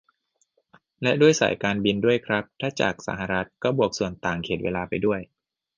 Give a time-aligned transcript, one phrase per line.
[1.01, 5.19] และด้วยสายการบินด้วยครับ ถ้าจากสหรัฐก็บวกส่วนต่างเขตเวลาไปด้วย